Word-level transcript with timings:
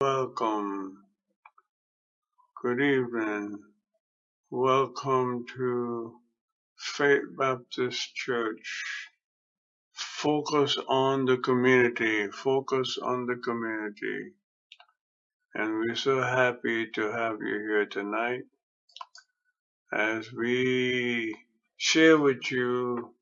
Welcome. 0.00 1.02
Good 2.62 2.80
evening. 2.80 3.58
Welcome 4.50 5.46
to 5.56 6.20
Faith 6.78 7.22
Baptist 7.36 8.14
Church. 8.14 9.08
Focus 9.94 10.78
on 10.88 11.24
the 11.24 11.38
community. 11.38 12.28
Focus 12.30 12.98
on 13.02 13.26
the 13.26 13.36
community. 13.36 14.34
And 15.56 15.80
we're 15.80 15.96
so 15.96 16.22
happy 16.22 16.86
to 16.94 17.10
have 17.10 17.38
you 17.42 17.58
here 17.58 17.86
tonight 17.86 18.42
as 19.92 20.32
we 20.32 21.36
share 21.76 22.18
with 22.18 22.52
you 22.52 23.14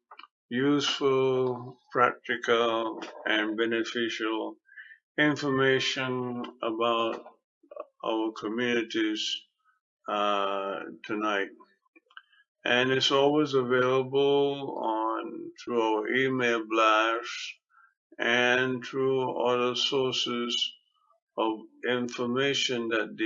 useful, 0.51 1.79
practical, 1.93 3.03
and 3.27 3.57
beneficial 3.57 4.57
information 5.19 6.45
about 6.63 7.25
our 8.05 8.33
communities 8.33 9.43
uh, 10.09 10.81
tonight. 11.05 11.49
And 12.65 12.91
it's 12.91 13.13
always 13.13 13.55
available 13.55 14.79
on 14.83 15.53
through 15.63 15.83
our 15.83 16.09
email 16.15 16.63
blast 16.69 17.31
and 18.19 18.85
through 18.85 19.45
other 19.47 19.75
sources 19.77 20.73
of 21.39 21.61
information 21.89 22.89
that 22.89 23.17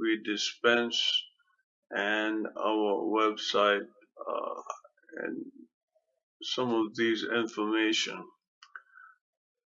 we 0.00 0.20
dispense 0.24 1.24
and 1.90 2.46
our 2.58 3.02
website 3.04 3.86
uh, 4.28 4.62
and 5.24 5.36
some 6.42 6.72
of 6.74 6.96
these 6.96 7.24
information. 7.24 8.24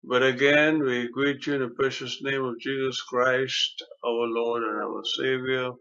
But 0.07 0.23
again, 0.23 0.79
we 0.83 1.09
greet 1.09 1.47
you 1.47 1.55
in 1.55 1.61
the 1.61 1.69
precious 1.69 2.23
name 2.23 2.43
of 2.45 2.59
Jesus 2.59 3.01
Christ, 3.03 3.83
our 4.05 4.27
Lord 4.27 4.63
and 4.63 4.81
our 4.83 5.03
Savior. 5.05 5.71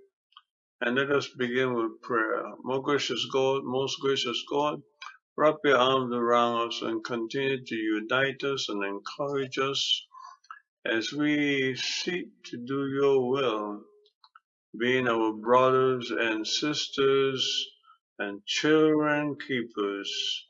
And 0.82 0.96
let 0.96 1.10
us 1.12 1.28
begin 1.28 1.74
with 1.74 2.02
prayer. 2.02 2.44
Most 2.64 2.84
gracious 2.84 3.26
God, 3.32 3.64
most 3.64 3.98
gracious 4.00 4.42
God, 4.50 4.82
wrap 5.36 5.56
your 5.64 5.78
arms 5.78 6.14
around 6.14 6.68
us 6.68 6.82
and 6.82 7.04
continue 7.04 7.64
to 7.64 7.76
unite 7.76 8.44
us 8.44 8.68
and 8.70 8.84
encourage 8.84 9.58
us 9.58 10.06
as 10.86 11.12
we 11.12 11.76
seek 11.76 12.28
to 12.46 12.58
do 12.58 12.88
your 12.88 13.28
will, 13.30 13.82
being 14.78 15.08
our 15.08 15.32
brothers 15.34 16.10
and 16.10 16.46
sisters 16.46 17.66
and 18.18 18.44
children 18.46 19.36
keepers. 19.48 20.44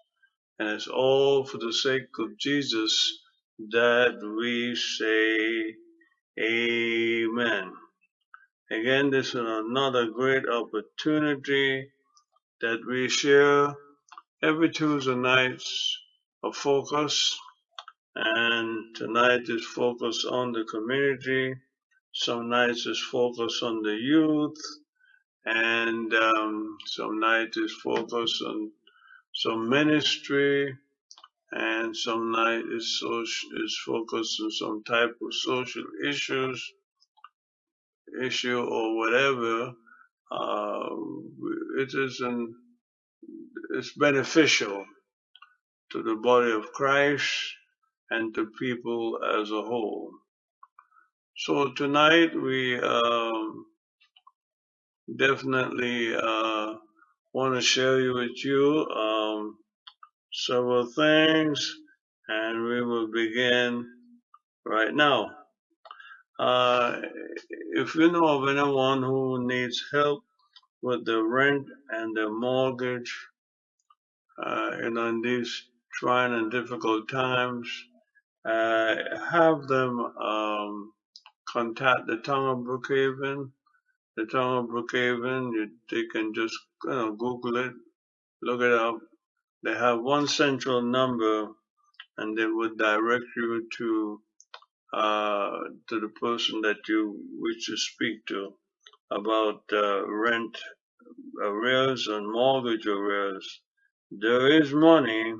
And 0.58 0.70
it's 0.70 0.88
all 0.88 1.44
for 1.44 1.58
the 1.58 1.72
sake 1.72 2.08
of 2.20 2.38
Jesus 2.38 3.18
that 3.58 4.18
we 4.38 4.76
say 4.76 5.74
Amen. 6.40 7.72
Again, 8.70 9.10
this 9.10 9.28
is 9.28 9.34
another 9.36 10.08
great 10.08 10.44
opportunity 10.48 11.88
that 12.60 12.80
we 12.88 13.08
share 13.08 13.74
every 14.42 14.70
Tuesday 14.70 15.14
nights 15.16 15.98
of 16.44 16.56
focus. 16.56 17.38
And 18.16 18.96
tonight 18.96 19.42
is 19.48 19.64
focus 19.66 20.24
on 20.30 20.52
the 20.52 20.64
community. 20.64 21.54
Some 22.14 22.50
nights 22.50 22.86
is 22.86 23.00
focus 23.00 23.60
on 23.62 23.82
the 23.82 23.94
youth. 23.96 24.58
And 25.46 26.14
um, 26.14 26.78
some 26.86 27.20
nights 27.20 27.56
is 27.58 27.74
focus 27.84 28.42
on 28.46 28.72
some 29.34 29.68
ministry 29.70 30.76
and 31.52 31.96
some 31.96 32.32
night 32.32 32.64
is 32.72 33.00
social, 33.00 33.50
is 33.64 33.78
focused 33.86 34.40
on 34.42 34.50
some 34.50 34.84
type 34.84 35.16
of 35.22 35.34
social 35.34 35.84
issues, 36.08 36.72
issue 38.22 38.60
or 38.60 38.96
whatever. 38.96 39.72
Uh, 40.30 40.88
it 41.78 41.94
is 41.94 42.20
an, 42.20 42.54
it's 43.70 43.92
beneficial 43.94 44.84
to 45.92 46.02
the 46.02 46.16
body 46.16 46.52
of 46.52 46.72
Christ 46.72 47.32
and 48.10 48.34
to 48.34 48.50
people 48.58 49.18
as 49.40 49.50
a 49.50 49.62
whole. 49.62 50.10
So 51.36 51.72
tonight 51.72 52.30
we 52.34 52.78
um, 52.80 53.66
definitely 55.18 56.14
uh, 56.16 56.74
want 57.34 57.54
to 57.54 57.60
share 57.62 58.12
with 58.14 58.44
you 58.44 58.86
um, 58.86 59.58
several 60.36 60.86
things, 60.86 61.76
and 62.28 62.64
we 62.66 62.82
will 62.82 63.08
begin 63.12 63.86
right 64.66 64.94
now. 64.94 65.30
Uh, 66.38 67.02
if 67.74 67.94
you 67.96 68.12
know 68.12 68.26
of 68.26 68.48
anyone 68.48 69.02
who 69.02 69.46
needs 69.46 69.82
help 69.92 70.24
with 70.82 71.04
the 71.06 71.22
rent 71.22 71.66
and 71.90 72.16
the 72.16 72.28
mortgage, 72.30 73.14
uh, 74.44 74.72
in 74.84 75.22
these 75.22 75.64
trying 75.94 76.34
and 76.34 76.50
difficult 76.52 77.08
times, 77.08 77.68
uh, 78.46 78.96
have 79.32 79.68
them 79.68 80.00
um, 80.00 80.92
contact 81.48 82.06
the 82.08 82.18
town 82.18 82.48
of 82.50 82.58
Brookhaven. 82.66 83.50
The 84.16 84.26
town 84.26 84.58
of 84.58 84.66
Brookhaven, 84.70 85.52
you, 85.52 85.70
they 85.90 86.04
can 86.12 86.34
just 86.34 86.56
you 86.84 86.90
know, 86.90 87.12
Google 87.14 87.56
it, 87.58 87.72
look 88.42 88.62
it 88.62 88.72
up. 88.72 88.98
They 89.64 89.74
have 89.74 90.00
one 90.02 90.28
central 90.28 90.82
number, 90.82 91.48
and 92.18 92.38
they 92.38 92.46
would 92.46 92.78
direct 92.78 93.24
you 93.36 93.68
to 93.78 94.22
uh, 94.94 95.58
to 95.88 96.00
the 96.00 96.10
person 96.20 96.62
that 96.62 96.78
you 96.88 97.18
wish 97.38 97.66
to 97.66 97.76
speak 97.76 98.26
to 98.26 98.54
about 99.12 99.62
uh, 99.72 100.06
rent 100.08 100.58
arrears 101.42 102.08
and 102.08 102.30
mortgage 102.32 102.86
arrears. 102.86 103.60
There 104.10 104.48
is 104.62 104.72
money 104.72 105.34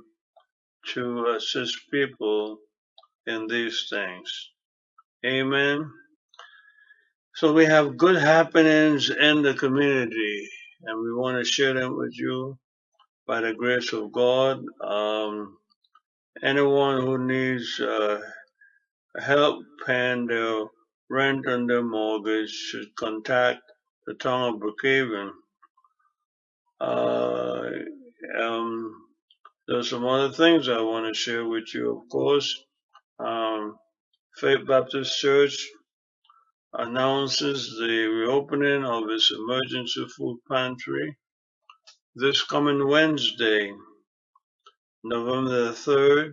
to 0.95 1.27
assist 1.37 1.79
people 1.93 2.59
in 3.27 3.47
these 3.49 3.89
things. 3.91 4.51
Amen. 5.27 5.91
So 7.37 7.53
we 7.53 7.67
have 7.67 7.97
good 7.99 8.17
happenings 8.17 9.11
in 9.11 9.43
the 9.43 9.55
community, 9.55 10.49
and 10.85 11.03
we 11.03 11.15
want 11.15 11.39
to 11.39 11.45
share 11.51 11.75
them 11.75 11.97
with 11.99 12.13
you 12.19 12.59
by 13.27 13.41
the 13.43 13.55
grace 13.55 13.93
of 13.93 14.13
God. 14.13 14.65
Um, 14.83 15.59
anyone 16.43 17.03
who 17.03 17.19
needs 17.19 17.81
uh, 17.81 18.21
help 19.19 19.65
paying 19.87 20.27
their 20.27 20.65
rent 21.11 21.47
and 21.47 21.69
their 21.71 21.83
mortgage 21.85 22.51
should 22.51 22.95
contact 22.97 23.61
the 24.07 24.15
town 24.15 24.55
of 24.55 24.61
Brookhaven. 24.61 25.31
Uh, 26.81 27.71
um, 28.41 28.95
there's 29.69 29.91
some 29.91 30.07
other 30.07 30.33
things 30.33 30.69
I 30.69 30.81
want 30.83 31.07
to 31.07 31.15
share 31.21 31.47
with 31.47 31.75
you, 31.75 31.99
of 32.03 32.09
course. 32.11 32.65
Um, 33.21 33.77
Faith 34.39 34.67
Baptist 34.69 35.19
Church 35.21 35.67
announces 36.75 37.77
the 37.79 38.07
reopening 38.07 38.85
of 38.85 39.05
its 39.11 39.33
emergency 39.33 40.07
food 40.17 40.39
pantry 40.51 41.17
this 42.17 42.43
coming 42.43 42.89
Wednesday, 42.89 43.75
November 45.05 45.67
the 45.67 45.73
3rd, 45.73 46.33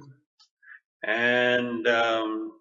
and 1.04 1.88
um, 1.88 2.54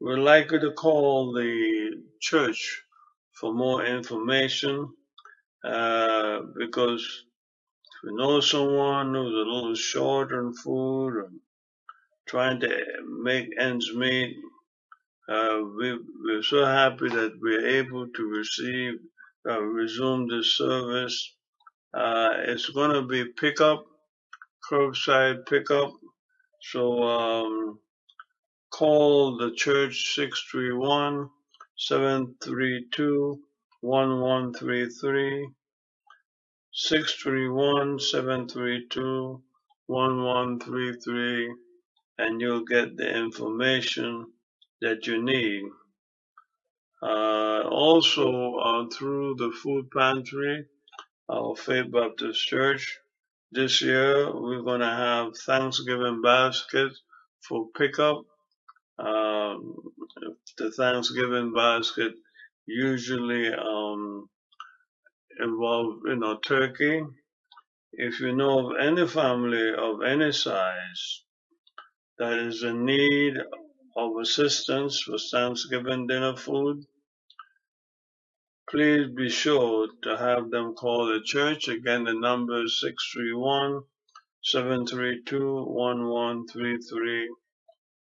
we'd 0.00 0.18
like 0.18 0.50
you 0.50 0.60
to 0.60 0.72
call 0.72 1.32
the 1.32 2.02
church 2.20 2.82
for 3.32 3.54
more 3.54 3.84
information 3.86 4.92
uh, 5.64 6.40
because 6.58 7.02
if 7.02 8.10
you 8.10 8.16
know 8.16 8.40
someone 8.40 9.14
who's 9.14 9.34
a 9.34 9.50
little 9.50 9.74
short 9.76 10.32
on 10.32 10.52
food 10.54 11.10
or 11.16 11.30
trying 12.28 12.60
to 12.60 12.68
make 13.22 13.48
ends 13.58 13.94
meet, 13.94 14.36
uh, 15.28 15.60
we, 15.78 15.98
we're 16.24 16.42
so 16.42 16.64
happy 16.64 17.08
that 17.08 17.34
we're 17.40 17.68
able 17.68 18.08
to 18.08 18.24
receive, 18.26 18.94
uh, 19.48 19.62
resume 19.62 20.28
this 20.28 20.56
service. 20.56 21.34
Uh, 21.94 22.30
it's 22.48 22.70
going 22.70 22.92
to 22.92 23.02
be 23.02 23.24
pickup, 23.26 23.84
curbside 24.70 25.46
pickup. 25.46 25.92
So 26.62 27.02
um, 27.02 27.78
call 28.70 29.36
the 29.38 29.52
church 29.54 30.14
631 30.14 31.28
732 31.76 33.40
1133. 33.80 35.48
631 36.72 37.98
732 38.00 39.42
1133 39.86 41.54
and 42.18 42.40
you'll 42.40 42.64
get 42.64 42.96
the 42.96 43.18
information 43.18 44.26
that 44.80 45.06
you 45.06 45.22
need. 45.22 45.64
Uh, 47.02 47.62
also, 47.68 48.54
uh, 48.56 48.86
through 48.94 49.34
the 49.36 49.52
food 49.62 49.90
pantry, 49.90 50.64
our 51.30 51.56
Faith 51.56 51.92
Baptist 51.92 52.46
Church, 52.46 52.98
this 53.52 53.82
year 53.82 54.32
we're 54.34 54.62
going 54.62 54.80
to 54.80 54.86
have 54.86 55.36
Thanksgiving 55.46 56.22
baskets 56.22 57.02
for 57.48 57.68
pickup. 57.76 58.22
Um, 58.98 59.74
the 60.58 60.72
Thanksgiving 60.72 61.52
basket 61.54 62.12
usually 62.66 63.52
um, 63.54 64.28
involve, 65.40 66.00
you 66.06 66.16
know, 66.16 66.38
turkey. 66.38 67.02
If 67.92 68.20
you 68.20 68.34
know 68.36 68.70
of 68.70 68.76
any 68.80 69.06
family 69.08 69.72
of 69.76 70.02
any 70.02 70.32
size 70.32 71.22
that 72.18 72.38
is 72.38 72.62
in 72.64 72.84
need 72.86 73.34
of 73.96 74.12
assistance 74.22 75.02
for 75.02 75.18
Thanksgiving 75.18 76.06
dinner 76.06 76.36
food, 76.36 76.84
please 78.72 79.06
be 79.14 79.28
sure 79.28 79.86
to 80.02 80.16
have 80.16 80.50
them 80.50 80.72
call 80.72 81.04
the 81.04 81.20
church. 81.22 81.68
Again, 81.68 82.04
the 82.04 82.14
number 82.14 82.64
is 82.64 82.80
631 82.80 83.82
732 84.42 85.64
1133, 85.64 87.28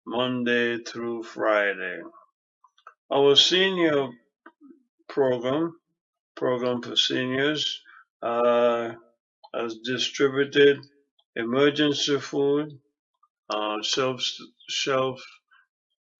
Monday 0.05 0.77
through 0.77 1.23
Friday. 1.23 2.01
Our 3.11 3.35
senior 3.35 4.09
program, 5.07 5.75
program 6.35 6.83
for 6.83 6.95
seniors, 6.95 7.81
uh, 8.21 8.91
has 9.55 9.77
distributed 9.83 10.81
emergency 11.35 12.19
food, 12.19 12.77
uh, 13.49 13.81
self, 13.81 14.21
shelf, 14.69 15.19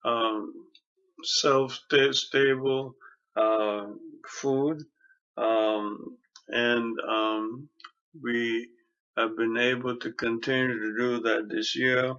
um, 0.04 0.52
self-stable, 1.22 2.96
uh, 3.36 3.86
food, 4.28 4.78
um, 5.38 6.18
and, 6.48 6.96
um, 7.08 7.68
we 8.22 8.68
have 9.18 9.36
been 9.36 9.56
able 9.58 9.96
to 9.98 10.12
continue 10.14 10.78
to 10.80 10.98
do 10.98 11.20
that 11.22 11.48
this 11.50 11.76
year, 11.76 12.14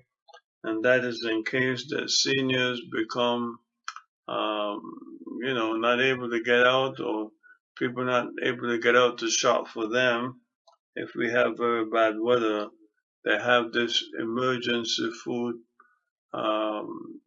and 0.64 0.84
that 0.86 1.06
is 1.06 1.26
in 1.30 1.44
case 1.46 1.88
that 1.90 2.10
seniors 2.10 2.82
become 2.92 3.58
um, 4.30 4.82
you 5.42 5.54
know, 5.56 5.76
not 5.78 6.02
able 6.02 6.32
to 6.32 6.44
get 6.44 6.68
out 6.68 7.02
or 7.02 7.32
people 7.78 8.06
not 8.06 8.30
able 8.44 8.70
to 8.70 8.80
get 8.80 8.98
out 8.98 9.20
to 9.20 9.32
shop 9.32 9.70
for 9.70 9.90
them. 9.90 10.42
If 10.96 11.12
we 11.16 11.32
have 11.32 11.58
very 11.58 11.86
bad 11.86 12.16
weather, 12.20 12.68
they 13.26 13.38
have 13.40 13.72
this 13.74 14.04
emergency 14.20 15.12
food 15.26 15.56
um, 16.34 17.22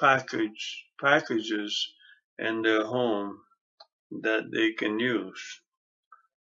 package 0.00 0.86
packages 1.00 1.94
in 2.38 2.62
their 2.62 2.84
home 2.84 3.38
that 4.10 4.50
they 4.52 4.72
can 4.72 4.98
use. 5.00 5.60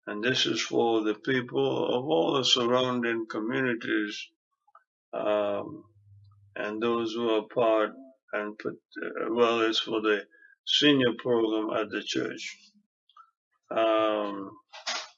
And 0.07 0.23
this 0.23 0.45
is 0.45 0.61
for 0.61 1.03
the 1.03 1.15
people 1.15 1.95
of 1.97 2.05
all 2.05 2.33
the 2.35 2.45
surrounding 2.45 3.27
communities 3.29 4.19
um, 5.13 5.83
and 6.55 6.81
those 6.81 7.13
who 7.13 7.29
are 7.31 7.43
part 7.53 7.91
and 8.33 8.57
put, 8.59 8.79
well, 9.31 9.61
it's 9.61 9.79
for 9.79 10.01
the 10.01 10.25
senior 10.67 11.13
program 11.19 11.77
at 11.77 11.91
the 11.91 12.03
church. 12.03 12.57
Um, 13.71 14.51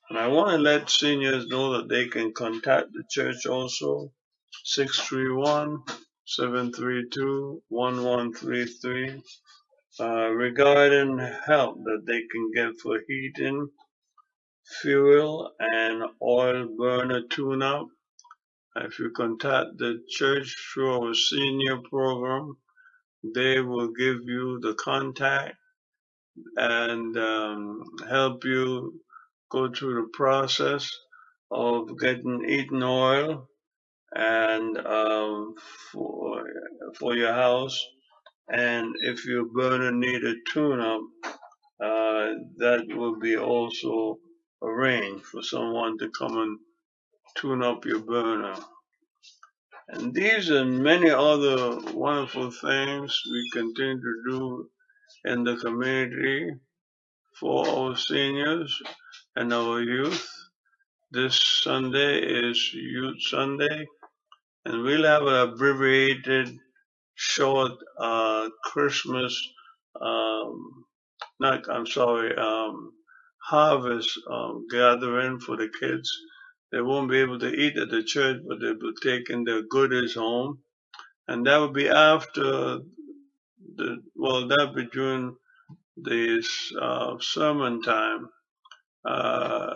and 0.10 0.20
I 0.20 0.28
want 0.28 0.52
to 0.52 0.58
let 0.58 0.90
seniors 0.90 1.48
know 1.48 1.78
that 1.78 1.90
they 1.90 2.08
can 2.08 2.34
contact 2.34 2.90
the 2.94 3.04
church 3.10 3.46
also, 3.48 4.12
631 4.66 5.84
732 6.28 7.62
1133, 7.70 9.22
uh, 10.00 10.30
regarding 10.30 11.20
help 11.46 11.78
that 11.86 12.04
they 12.08 12.22
can 12.32 12.52
get 12.56 12.80
for 12.82 13.00
heating, 13.08 13.70
fuel, 14.82 15.52
and 15.60 16.04
oil 16.22 16.68
burner 16.78 17.24
tune 17.30 17.64
up. 17.64 17.88
If 18.78 19.00
you 19.00 19.12
contact 19.12 19.78
the 19.80 20.04
church 20.10 20.56
through 20.74 21.02
our 21.08 21.14
senior 21.16 21.78
program, 21.90 22.58
they 23.36 23.62
will 23.62 23.90
give 23.90 24.22
you 24.26 24.60
the 24.62 24.76
contact 24.76 25.56
and 26.58 27.18
um, 27.18 27.84
help 28.10 28.46
you 28.46 29.02
go 29.52 29.72
through 29.74 30.04
the 30.04 30.10
process 30.14 30.92
of 31.52 32.00
getting 32.00 32.44
heating 32.48 32.84
oil 32.84 33.48
and 34.16 34.78
um, 34.80 35.56
for 35.92 36.44
for 37.00 37.16
your 37.16 37.34
house. 37.34 37.80
And 38.50 38.96
if 39.02 39.26
your 39.26 39.46
burner 39.46 39.92
need 39.92 40.24
a 40.24 40.36
tune-up, 40.52 41.02
uh, 41.84 42.34
that 42.58 42.86
will 42.90 43.20
be 43.20 43.38
also 43.38 44.20
arranged 44.62 45.26
for 45.26 45.44
someone 45.44 45.98
to 46.00 46.10
come 46.12 46.38
and 46.38 46.60
tune 47.38 47.64
up 47.64 47.86
your 47.86 48.00
burner. 48.00 48.56
And 49.90 50.14
these 50.14 50.50
and 50.50 50.84
many 50.84 51.10
other 51.10 51.80
wonderful 51.94 52.52
things 52.52 53.22
we 53.32 53.50
continue 53.52 54.00
to 54.02 54.24
do 54.30 54.70
in 55.26 55.44
the 55.44 55.58
community 55.58 56.52
for 57.40 57.68
our 57.68 57.96
seniors 57.98 58.82
and 59.36 59.54
our 59.54 59.82
youth. 59.82 60.30
This 61.12 61.40
Sunday 61.64 62.20
is 62.20 62.74
Youth 62.74 63.18
Sunday, 63.22 63.86
and 64.66 64.84
we'll 64.84 65.06
have 65.06 65.24
an 65.24 65.50
abbreviated 65.50 66.58
short 67.16 67.74
uh, 68.00 68.50
Christmas, 68.64 69.40
um, 70.02 70.86
not, 71.40 71.70
I'm 71.70 71.88
sorry, 71.88 72.36
um, 72.36 72.92
harvest 73.44 74.20
um, 74.30 74.68
gathering 74.72 75.40
for 75.40 75.58
the 75.58 75.70
kids. 75.80 76.10
They 76.72 76.82
won't 76.82 77.10
be 77.12 77.20
able 77.20 77.40
to 77.40 77.54
eat 77.54 77.78
at 77.78 77.90
the 77.90 78.04
church, 78.04 78.42
but 78.48 78.60
they'll 78.60 78.76
be 78.76 78.94
taking 79.04 79.44
their 79.44 79.64
goodies 79.64 80.16
home. 80.16 80.60
And 81.28 81.46
that 81.48 81.58
will 81.58 81.72
be 81.72 81.90
after 81.90 82.80
the, 83.76 84.04
well, 84.16 84.48
that'll 84.48 84.74
be 84.74 84.88
during 84.92 85.36
the 85.98 86.44
uh, 86.82 87.16
sermon 87.20 87.82
time. 87.82 88.30
Uh, 89.06 89.76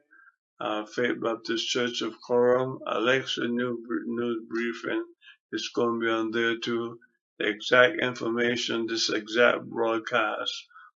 uh, 0.61 0.85
Faith 0.87 1.21
Baptist 1.21 1.69
Church 1.69 2.03
of 2.03 2.15
Coram. 2.27 2.79
Alexa 2.87 3.47
New 3.47 3.79
News 4.07 4.43
Briefing 4.49 5.05
is 5.53 5.69
going 5.75 6.01
to 6.01 6.07
be 6.07 6.11
on 6.11 6.31
there 6.31 6.57
too. 6.59 6.99
The 7.39 7.49
exact 7.49 8.01
information, 8.03 8.87
this 8.87 9.11
exact 9.11 9.65
broadcast 9.65 10.53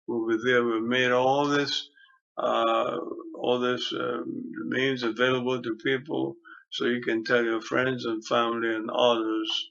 will 0.09 0.29
be 0.29 0.39
there. 0.45 0.65
We 0.65 0.81
made 0.81 1.13
all 1.13 1.47
this, 1.49 1.91
uh, 2.39 2.99
all 3.35 3.61
this 3.61 3.93
uh, 3.93 4.23
means 4.67 5.03
available 5.03 5.63
to 5.63 5.77
people 5.77 6.37
so 6.71 6.87
you 6.87 7.01
can 7.03 7.25
tell 7.25 7.45
your 7.45 7.61
friends 7.63 8.05
and 8.07 8.27
family 8.27 8.75
and 8.75 8.91
others 8.91 9.71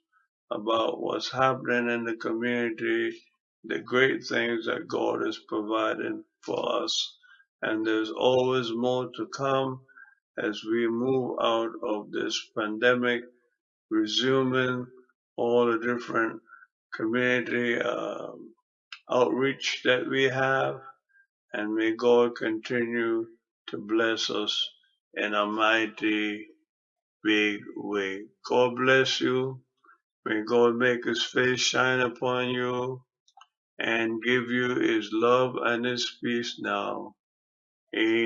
about 0.52 1.02
what's 1.02 1.32
happening 1.32 1.90
in 1.90 2.04
the 2.06 2.16
community, 2.16 3.14
the 3.66 3.80
great 3.80 4.26
things 4.26 4.66
that 4.66 4.88
God 4.88 5.28
is 5.28 5.40
providing 5.48 6.24
for 6.42 6.84
us. 6.84 7.18
And 7.62 7.86
there's 7.86 8.12
always 8.12 8.72
more 8.72 9.10
to 9.18 9.28
come 9.28 9.82
as 10.38 10.64
we 10.64 10.88
move 10.88 11.38
out 11.42 11.72
of 11.84 12.12
this 12.12 12.50
pandemic, 12.58 13.24
resuming 13.92 14.88
all 15.38 15.68
the 15.68 15.80
different 15.80 16.42
community 16.96 17.80
um, 17.80 18.54
outreach 19.12 19.82
that 19.86 20.08
we 20.10 20.26
have. 20.26 20.82
And 21.56 21.76
may 21.76 21.94
God 21.96 22.36
continue 22.38 23.28
to 23.70 23.78
bless 23.80 24.30
us 24.32 24.70
in 25.16 25.36
a 25.36 25.48
mighty 25.48 26.48
big 27.24 27.62
way. 27.78 28.24
God 28.50 28.76
bless 28.78 29.22
you. 29.22 29.62
May 30.26 30.44
God 30.44 30.76
make 30.78 31.06
his 31.06 31.24
face 31.24 31.62
shine 31.62 32.02
upon 32.02 32.50
you 32.52 33.02
and 33.80 34.22
give 34.24 34.52
you 34.52 34.76
his 34.76 35.10
love 35.14 35.56
and 35.64 35.86
his 35.86 36.18
peace 36.24 36.58
now. 36.62 37.16
Amen. 37.96 38.18